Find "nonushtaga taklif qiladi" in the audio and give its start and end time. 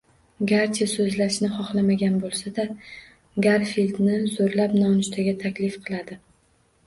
4.85-6.19